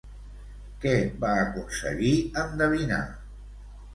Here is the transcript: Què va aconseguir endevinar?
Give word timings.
Què 0.85 0.93
va 1.25 1.33
aconseguir 1.41 2.13
endevinar? 2.45 3.01